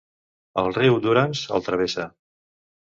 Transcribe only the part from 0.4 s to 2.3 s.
El riu Durance el travessa.